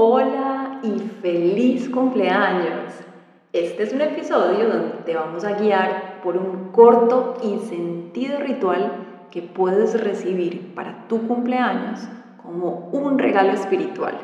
[0.00, 2.94] hola y feliz cumpleaños.
[3.52, 8.92] Este es un episodio donde te vamos a guiar por un corto y sentido ritual
[9.32, 11.98] que puedes recibir para tu cumpleaños
[12.40, 14.14] como un regalo espiritual.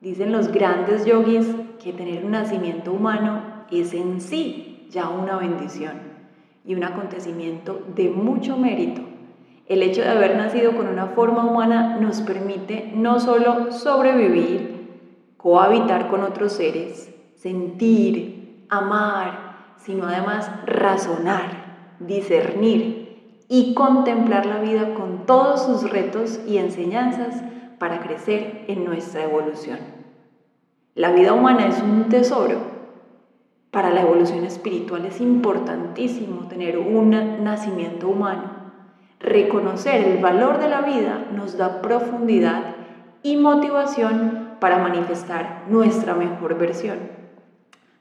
[0.00, 6.00] Dicen los grandes yogis que tener un nacimiento humano es en sí ya una bendición
[6.64, 9.02] y un acontecimiento de mucho mérito.
[9.66, 14.77] El hecho de haber nacido con una forma humana nos permite no solo sobrevivir,
[15.38, 25.24] cohabitar con otros seres, sentir, amar, sino además razonar, discernir y contemplar la vida con
[25.24, 27.42] todos sus retos y enseñanzas
[27.78, 29.78] para crecer en nuestra evolución.
[30.94, 32.78] La vida humana es un tesoro.
[33.70, 37.10] Para la evolución espiritual es importantísimo tener un
[37.44, 38.58] nacimiento humano.
[39.20, 42.74] Reconocer el valor de la vida nos da profundidad
[43.22, 46.98] y motivación para manifestar nuestra mejor versión.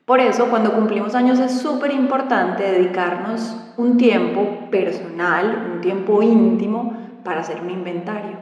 [0.05, 6.93] Por eso, cuando cumplimos años es súper importante dedicarnos un tiempo personal, un tiempo íntimo
[7.23, 8.37] para hacer un inventario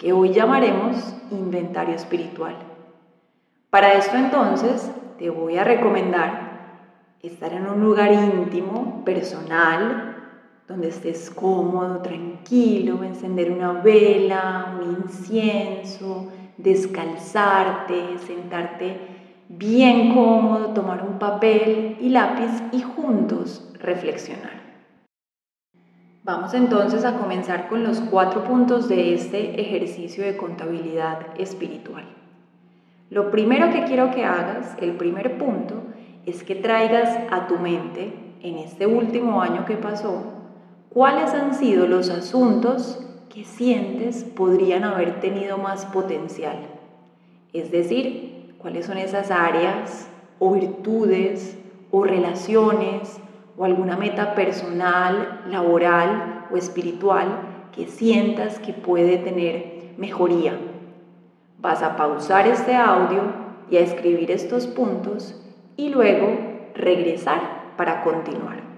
[0.00, 2.56] que hoy llamaremos inventario espiritual.
[3.68, 6.50] Para esto entonces te voy a recomendar
[7.22, 10.16] estar en un lugar íntimo, personal,
[10.66, 16.28] donde estés cómodo, tranquilo, encender una vela, un incienso,
[16.62, 18.96] descalzarte, sentarte
[19.48, 24.60] bien cómodo, tomar un papel y lápiz y juntos reflexionar.
[26.22, 32.04] Vamos entonces a comenzar con los cuatro puntos de este ejercicio de contabilidad espiritual.
[33.08, 35.82] Lo primero que quiero que hagas, el primer punto,
[36.26, 40.22] es que traigas a tu mente, en este último año que pasó,
[40.90, 46.58] cuáles han sido los asuntos que sientes podrían haber tenido más potencial.
[47.52, 50.08] Es decir, cuáles son esas áreas
[50.38, 51.56] o virtudes
[51.90, 53.20] o relaciones
[53.56, 60.58] o alguna meta personal, laboral o espiritual que sientas que puede tener mejoría.
[61.60, 63.22] Vas a pausar este audio
[63.70, 65.40] y a escribir estos puntos
[65.76, 66.36] y luego
[66.74, 68.69] regresar para continuar.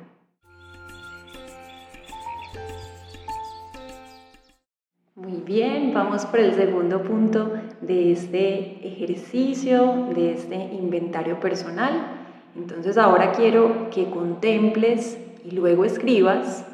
[5.52, 12.22] Bien, vamos por el segundo punto de este ejercicio, de este inventario personal
[12.54, 16.66] entonces ahora quiero que contemples y luego escribas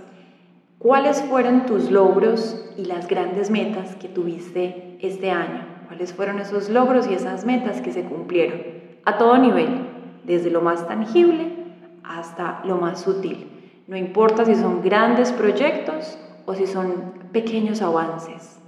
[0.78, 5.67] cuáles fueron tus logros y las grandes metas que tuviste este año.
[5.87, 8.61] ¿Cuáles fueron esos logros y esas metas que se cumplieron?
[9.05, 9.87] A todo nivel,
[10.25, 11.53] desde lo más tangible
[12.03, 13.47] hasta lo más sutil.
[13.87, 18.59] No importa si son grandes proyectos o si son pequeños avances.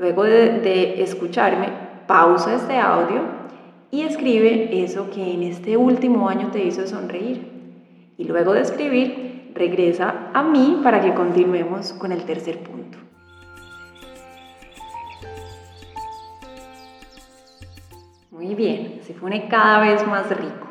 [0.00, 1.68] Luego de, escucharme,
[2.06, 3.20] pausa este audio
[3.90, 8.14] y escribe eso que en este último año te hizo sonreír.
[8.16, 12.96] Y luego de escribir, regresa a mí para que continuemos con el tercer punto.
[18.30, 20.66] Muy bien, se pone cada vez más rico.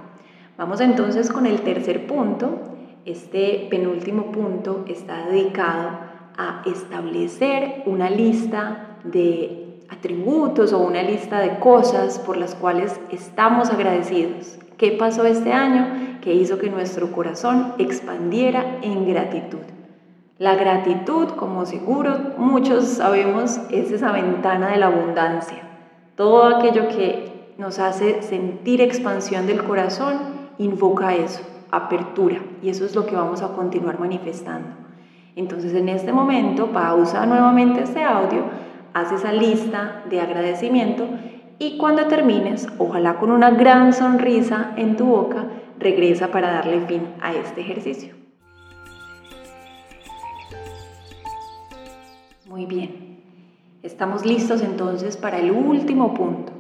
[0.58, 2.62] Vamos entonces con el tercer punto.
[3.06, 6.09] Este penúltimo punto está dedicado
[6.40, 13.70] a establecer una lista de atributos o una lista de cosas por las cuales estamos
[13.70, 14.58] agradecidos.
[14.78, 19.60] ¿Qué pasó este año que hizo que nuestro corazón expandiera en gratitud?
[20.38, 25.62] La gratitud, como seguro muchos sabemos, es esa ventana de la abundancia.
[26.16, 30.18] Todo aquello que nos hace sentir expansión del corazón
[30.58, 34.89] invoca eso, apertura, y eso es lo que vamos a continuar manifestando.
[35.40, 38.44] Entonces en este momento pausa nuevamente este audio
[38.94, 41.08] haz esa lista de agradecimiento
[41.58, 45.46] y cuando termines, ojalá con una gran sonrisa en tu boca,
[45.80, 48.16] regresa para darle fin a este ejercicio.
[52.46, 53.24] Muy bien,
[53.82, 56.52] estamos listos entonces para el último punto.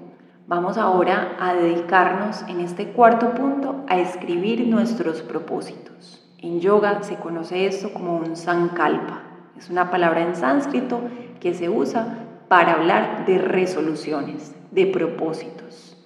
[0.47, 6.28] Vamos ahora a dedicarnos en este cuarto punto a escribir nuestros propósitos.
[6.41, 9.23] En yoga se conoce esto como un sankalpa.
[9.57, 11.01] Es una palabra en sánscrito
[11.41, 15.97] que se usa para hablar de resoluciones, de propósitos.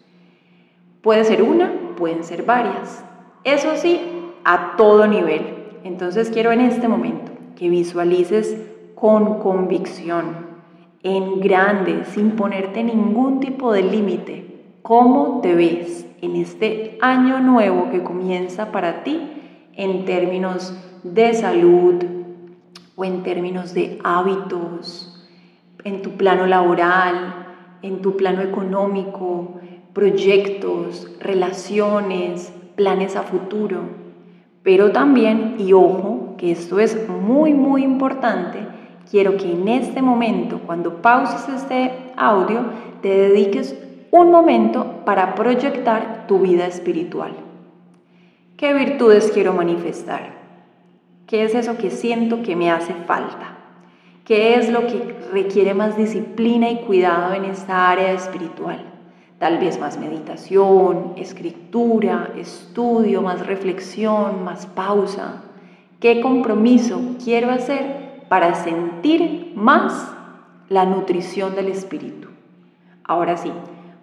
[1.03, 3.05] Puede ser una, pueden ser varias.
[3.43, 4.01] Eso sí,
[4.43, 5.55] a todo nivel.
[5.83, 8.57] Entonces quiero en este momento que visualices
[8.95, 10.53] con convicción,
[11.03, 17.91] en grande, sin ponerte ningún tipo de límite, cómo te ves en este año nuevo
[17.91, 19.32] que comienza para ti
[19.75, 20.73] en términos
[21.03, 21.95] de salud
[22.95, 25.09] o en términos de hábitos,
[25.83, 27.43] en tu plano laboral,
[27.81, 29.59] en tu plano económico,
[29.93, 33.81] proyectos, relaciones, planes a futuro.
[34.63, 38.59] Pero también, y ojo, que esto es muy, muy importante,
[39.11, 42.61] quiero que en este momento, cuando pauses este audio,
[43.01, 43.75] te dediques
[44.11, 47.42] un momento para proyectar tu vida espiritual.
[48.63, 50.21] ¿Qué virtudes quiero manifestar?
[51.27, 53.57] ¿Qué es eso que siento que me hace falta?
[54.23, 58.79] ¿Qué es lo que requiere más disciplina y cuidado en esta área espiritual?
[59.37, 65.43] Tal vez más meditación, escritura, estudio, más reflexión, más pausa.
[65.99, 70.09] ¿Qué compromiso quiero hacer para sentir más
[70.69, 72.29] la nutrición del espíritu?
[73.03, 73.51] Ahora sí,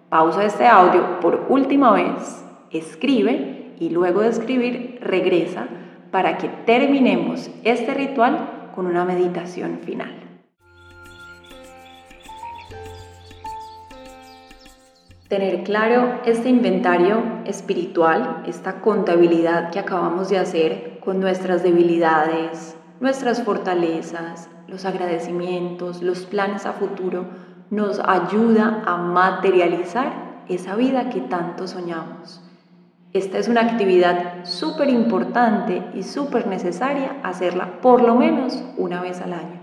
[0.09, 3.50] pausa este audio por última vez, escribe
[3.81, 5.67] y luego de escribir regresa
[6.11, 10.13] para que terminemos este ritual con una meditación final.
[15.27, 23.41] Tener claro este inventario espiritual, esta contabilidad que acabamos de hacer con nuestras debilidades, nuestras
[23.41, 27.25] fortalezas, los agradecimientos, los planes a futuro,
[27.71, 32.50] nos ayuda a materializar esa vida que tanto soñamos.
[33.13, 39.19] Esta es una actividad súper importante y súper necesaria hacerla por lo menos una vez
[39.19, 39.59] al año.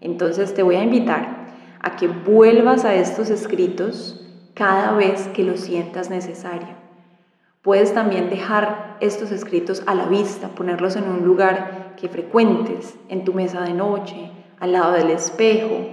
[0.00, 1.46] Entonces te voy a invitar
[1.80, 4.24] a que vuelvas a estos escritos
[4.54, 6.68] cada vez que lo sientas necesario.
[7.62, 13.24] Puedes también dejar estos escritos a la vista, ponerlos en un lugar que frecuentes, en
[13.24, 14.30] tu mesa de noche,
[14.60, 15.88] al lado del espejo,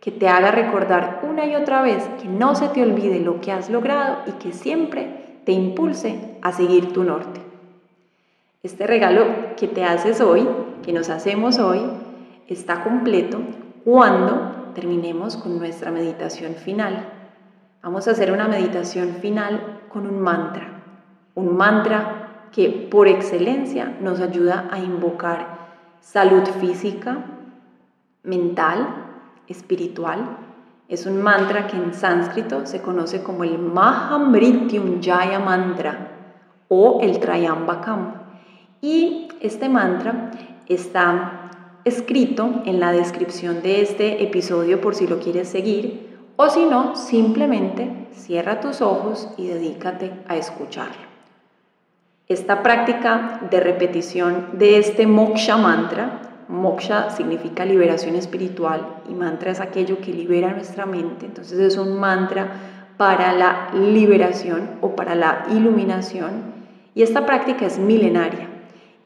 [0.00, 3.52] que te haga recordar una y otra vez que no se te olvide lo que
[3.52, 7.40] has logrado y que siempre te impulse a seguir tu norte.
[8.62, 9.24] Este regalo
[9.56, 10.46] que te haces hoy,
[10.82, 11.80] que nos hacemos hoy,
[12.46, 13.40] está completo
[13.84, 17.08] cuando terminemos con nuestra meditación final.
[17.82, 20.82] Vamos a hacer una meditación final con un mantra,
[21.34, 25.58] un mantra que por excelencia nos ayuda a invocar
[26.00, 27.24] salud física,
[28.22, 28.88] mental,
[29.48, 30.49] espiritual
[30.90, 36.08] es un mantra que en sánscrito se conoce como el Mahamrityunjaya Mantra
[36.66, 38.14] o el Trayambakam.
[38.82, 40.32] Y este mantra
[40.66, 41.50] está
[41.84, 46.96] escrito en la descripción de este episodio por si lo quieres seguir o si no,
[46.96, 51.08] simplemente cierra tus ojos y dedícate a escucharlo.
[52.26, 59.60] Esta práctica de repetición de este moksha mantra Moksha significa liberación espiritual y mantra es
[59.60, 61.26] aquello que libera nuestra mente.
[61.26, 62.48] Entonces es un mantra
[62.96, 66.60] para la liberación o para la iluminación.
[66.94, 68.48] Y esta práctica es milenaria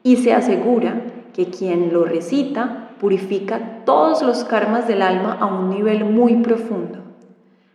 [0.01, 1.01] y se asegura
[1.33, 6.99] que quien lo recita purifica todos los karmas del alma a un nivel muy profundo.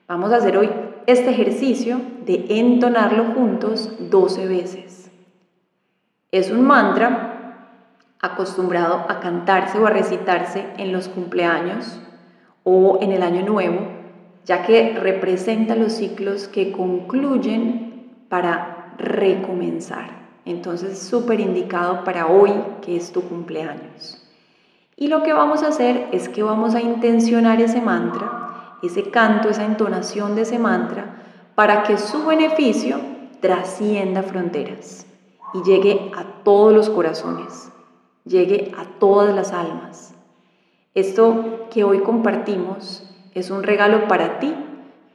[0.08, 0.68] Vamos a hacer hoy
[1.06, 5.10] este ejercicio de entonarlo juntos 12 veces.
[6.32, 7.29] Es un mantra
[8.22, 12.00] acostumbrado a cantarse o a recitarse en los cumpleaños
[12.64, 13.86] o en el año nuevo,
[14.44, 20.20] ya que representa los ciclos que concluyen para recomenzar.
[20.44, 24.22] Entonces, súper indicado para hoy, que es tu cumpleaños.
[24.96, 29.48] Y lo que vamos a hacer es que vamos a intencionar ese mantra, ese canto,
[29.48, 31.22] esa entonación de ese mantra,
[31.54, 33.00] para que su beneficio
[33.40, 35.06] trascienda fronteras
[35.54, 37.70] y llegue a todos los corazones
[38.24, 40.14] llegue a todas las almas.
[40.94, 44.54] Esto que hoy compartimos es un regalo para ti,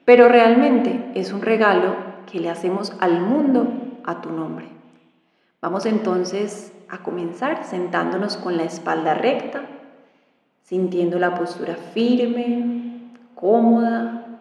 [0.05, 1.95] pero realmente es un regalo
[2.31, 3.67] que le hacemos al mundo
[4.03, 4.69] a tu nombre.
[5.61, 9.63] Vamos entonces a comenzar sentándonos con la espalda recta,
[10.61, 14.39] sintiendo la postura firme, cómoda,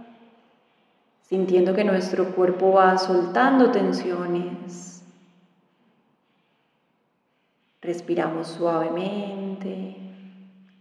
[1.23, 4.94] sintiendo que nuestro cuerpo va soltando tensiones
[7.85, 9.95] Respiramos suavemente,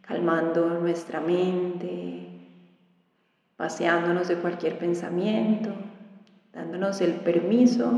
[0.02, 2.30] calmando nuestra mente,
[3.58, 5.70] paseándonos de cualquier pensamiento,
[6.54, 7.92] dándonos el permiso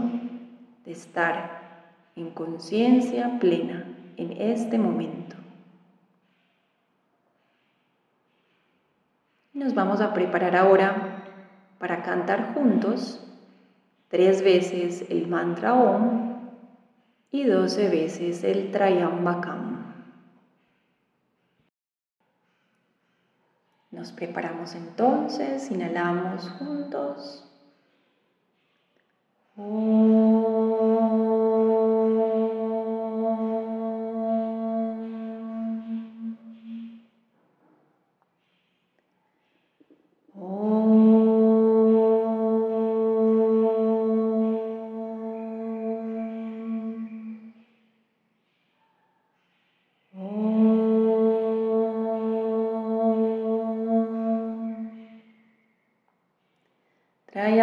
[0.85, 1.83] de estar
[2.15, 3.85] en conciencia plena
[4.17, 5.35] en este momento.
[9.53, 11.23] Nos vamos a preparar ahora
[11.77, 13.23] para cantar juntos
[14.07, 16.34] tres veces el mantra Om
[17.31, 19.93] y doce veces el Trayambakam.
[23.91, 27.45] Nos preparamos entonces, inhalamos juntos.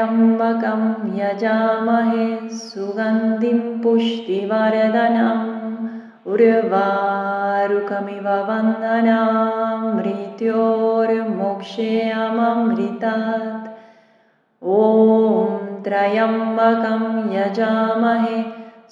[0.02, 0.80] त्र्यम्बकं
[1.16, 2.22] यजामहे
[2.60, 5.44] सुगन्धिं पुष्टिवर्धनम्
[6.32, 9.92] उर्वारुकमिव वन्दनां
[14.78, 14.80] ॐ
[15.84, 17.04] त्र्यम्बकं
[17.36, 18.40] यजामहे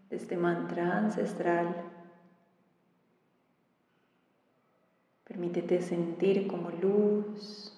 [0.09, 1.75] de este mantra ancestral.
[5.25, 7.77] Permítete sentir como luz,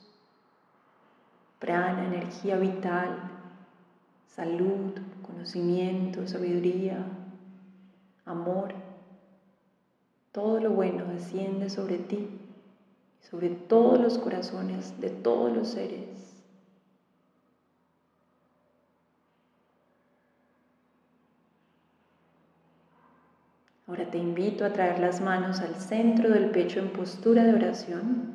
[1.59, 3.31] prana, energía vital,
[4.27, 4.93] salud,
[5.23, 6.99] conocimiento, sabiduría,
[8.27, 8.75] amor.
[10.33, 12.29] Todo lo bueno desciende sobre ti,
[13.23, 16.14] sobre todos los corazones de todos los seres.
[23.87, 28.35] Ahora te invito a traer las manos al centro del pecho en postura de oración,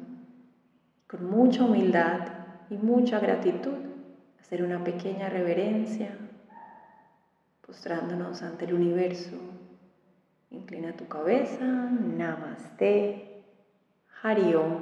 [1.08, 2.20] con mucha humildad
[2.70, 3.74] y mucha gratitud,
[4.40, 6.16] hacer una pequeña reverencia,
[7.66, 9.38] postrándonos ante el universo.
[10.52, 13.44] Inclina tu cabeza, Namaste,
[14.22, 14.78] Hariom,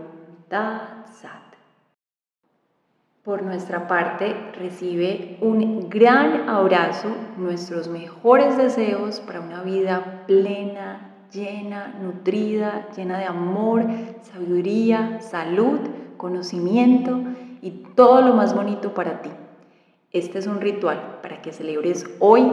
[0.49, 1.46] Tat Sat.
[3.27, 11.93] Por nuestra parte, recibe un gran abrazo, nuestros mejores deseos para una vida plena, llena,
[12.01, 13.83] nutrida, llena de amor,
[14.21, 15.77] sabiduría, salud,
[16.15, 17.19] conocimiento
[17.61, 19.31] y todo lo más bonito para ti.
[20.13, 22.49] Este es un ritual para que celebres hoy,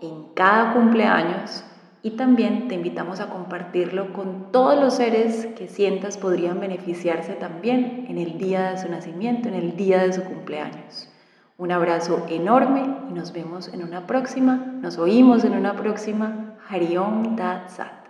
[0.00, 1.66] en cada cumpleaños,
[2.04, 8.04] y también te invitamos a compartirlo con todos los seres que sientas podrían beneficiarse también
[8.10, 11.08] en el día de su nacimiento, en el día de su cumpleaños.
[11.56, 17.36] Un abrazo enorme y nos vemos en una próxima, nos oímos en una próxima Hariom
[17.36, 18.03] Tat Sat.